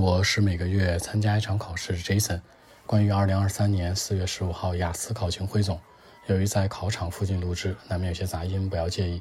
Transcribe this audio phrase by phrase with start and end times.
[0.00, 2.40] 我是每个月参加一场考试，Jason。
[2.86, 5.80] 关于二零二三年四月十五号雅思考情汇总，
[6.28, 9.20] 由于在考场附近录制，难免有些杂音，不要介意。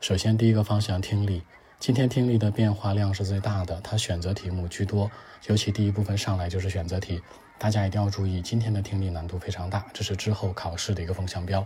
[0.00, 1.44] 首先，第一个方向听力，
[1.78, 5.08] 今天听力的变化量是最大的，它选择题目居多，
[5.46, 7.22] 尤其第一部分上来就是选择题，
[7.56, 11.64] 大家一定要注意，今天的听力难度非常大，这是之后考试的一个风向标。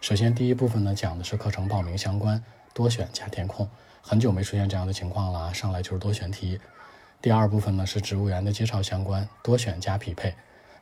[0.00, 2.42] 首先，第一部分呢讲的是课程报名相关，
[2.72, 3.68] 多选加填空。
[4.00, 6.58] 很久没出现这样的情况了，上来就是多选题。
[7.24, 10.34] 第二部分呢是植物园的介绍相关，多选加匹配。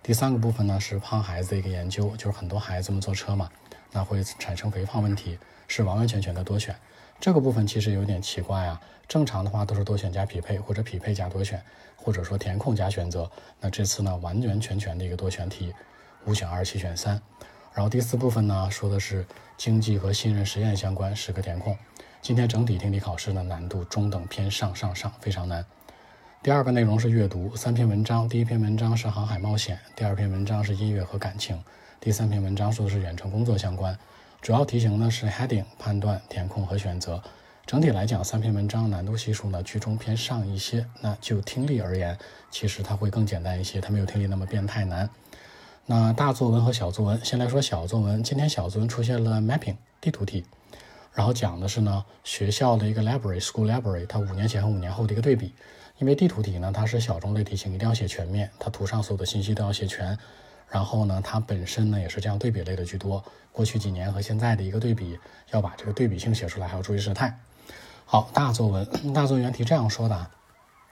[0.02, 3.48] 第三个部分呢是胖孩子的一个研究，就是很多孩子们坐车嘛，
[3.92, 6.74] 那会产生肥胖问题，是完完全全的多选。
[7.20, 11.62] 这个部分其实有点奇怪啊，正常的话都是多选加匹配，或者匹配加多选，
[11.94, 13.30] 或者说填空加选择。
[13.60, 15.72] 那这次呢完完全全的一个多选题，
[16.24, 17.22] 五选二，七选三。
[17.72, 19.24] 然后第四部分呢说的是
[19.56, 21.78] 经济和信任实验相关，十个填空。
[22.20, 25.64] 今天整体听力考试呢，难度中等偏上上上，非常难。
[26.42, 31.56] 第二个内容是阅读，三篇文章，第一篇文章是航海冒险，第二篇文章是音乐和感情，
[32.00, 33.96] 第三篇文章说的是远程工作相关。
[34.40, 37.22] 主要题型呢是 heading 判断、填空和选择。
[37.64, 40.84] 整体来讲，三篇文章难度系数呢居中偏上一些。
[41.00, 42.18] 那就听力而言，
[42.50, 45.08] 其实它会更简单一些，它没有听力那么变态难。
[45.86, 48.20] 那大作文和小作文，先来说小作文。
[48.20, 50.44] 今天小作文出现了 mapping 地图题。
[51.12, 55.54] 然后讲的是呢，学校的一个 library school library，它五年前和五年后的一个对比。
[55.98, 60.18] 因为地图题呢，它是小众类题型，一定要写全面，它图上所有的信息都要写全。
[60.68, 63.22] 然后呢，它本身呢也是这样对比类的居多。
[63.52, 65.18] 过去几年和现在的一个对比，
[65.50, 67.38] 要把这个对比性写出来，还要注意时态。
[68.06, 70.30] 好，大作文，大作文原题这样说的：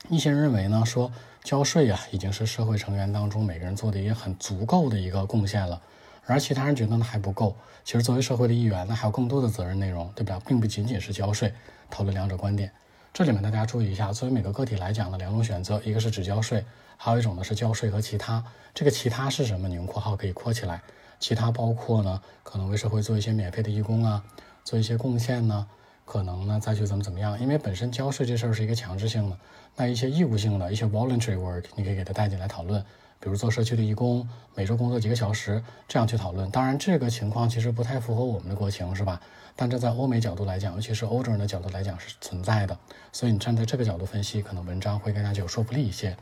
[0.08, 1.10] 一些人认为呢，说
[1.42, 5.80] 交税啊，已经是社会成员当中每个人做的一个很足够的一个贡献了。
[6.26, 10.40] 而其他人觉得呢还不够，其实作为社会的一员，那还有更多的责任内容，对吧？
[10.46, 11.52] 并不仅仅是交税。
[11.88, 12.70] 讨论两者观点，
[13.12, 16.64] 这里面大家注意一下，作为每个个体来讲呢，两种选择，一个是只交税，
[16.97, 18.42] 还有一种呢是交税和其他。
[18.72, 19.69] 这个其他是什么？
[19.69, 20.80] 你用括号可以括起来。
[21.19, 24.22] 其他包括呢，可能为社会做一些免费的义工啊，
[24.65, 25.66] 做一些贡献呢，
[26.10, 27.41] 可能呢再去怎么怎么样。
[27.41, 29.38] 因为本身交税这事儿是一个强制性的，
[29.76, 32.84] 那一些义务性的一些 voluntary work，你可以给它带进来讨论。
[33.21, 36.50] 比如做社区的义工，每周工作几个小时，这样去讨论。
[36.50, 39.20] 当然，这个情况其实不太符合我们的国情，是吧？
[39.54, 42.76] 但这在欧美角度来讲，尤其是欧洲人的角度来讲是存在的。
[43.12, 46.16] 所以你站在这个角度分析，可能文章会更加具有说服力一些。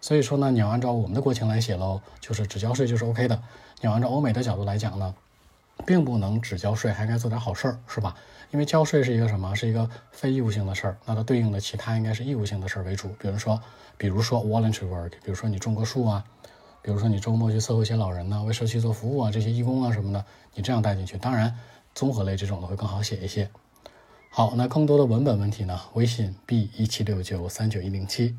[0.00, 3.42] 所以说呢，你要按照我们的国情来写喽，就是只交税就是 OK 的。
[3.80, 5.14] 你要按照欧美的角度来讲呢，
[5.86, 8.14] 并不能只交税，还该做点好事儿，是吧？
[8.50, 9.54] 因为交税是一个什么？
[9.54, 13.08] 是一个非义务性的事儿，那它对应的其他应该是义务性的事儿为主。
[13.18, 13.60] 比如说，
[13.96, 16.24] 比如说 voluntary work，比如说你种个树啊。
[16.82, 21.58] 比如说你周末去伺候一些老人呢，为社区做服务啊，这些义工啊什么的，你这样带进去，当然
[21.94, 23.48] 综合类这种的会更好写一些。
[24.28, 28.36] 好，那更多的文本问题呢，微信 b 一七六九三九一零七。